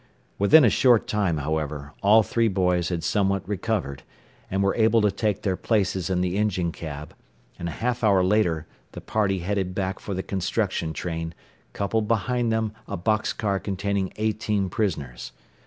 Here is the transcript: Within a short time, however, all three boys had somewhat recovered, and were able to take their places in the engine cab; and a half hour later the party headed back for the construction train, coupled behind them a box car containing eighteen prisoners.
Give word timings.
Within 0.39 0.65
a 0.65 0.69
short 0.71 1.05
time, 1.05 1.37
however, 1.37 1.93
all 2.01 2.23
three 2.23 2.47
boys 2.47 2.89
had 2.89 3.03
somewhat 3.03 3.47
recovered, 3.47 4.01
and 4.49 4.63
were 4.63 4.73
able 4.73 4.99
to 5.01 5.11
take 5.11 5.43
their 5.43 5.55
places 5.55 6.09
in 6.09 6.21
the 6.21 6.37
engine 6.39 6.71
cab; 6.71 7.13
and 7.59 7.69
a 7.69 7.73
half 7.73 8.03
hour 8.03 8.23
later 8.23 8.65
the 8.93 8.99
party 9.01 9.37
headed 9.45 9.75
back 9.75 9.99
for 9.99 10.15
the 10.15 10.23
construction 10.23 10.91
train, 10.91 11.35
coupled 11.73 12.07
behind 12.07 12.51
them 12.51 12.73
a 12.87 12.97
box 12.97 13.31
car 13.31 13.59
containing 13.59 14.11
eighteen 14.15 14.69
prisoners. 14.71 15.33